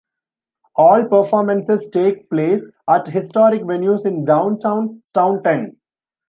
[0.75, 5.77] All performances take place at historic venues in downtown Staunton.